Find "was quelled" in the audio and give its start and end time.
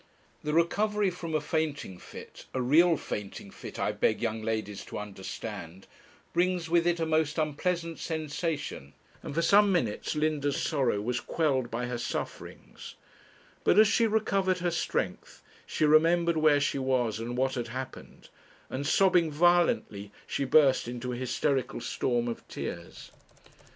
11.01-11.69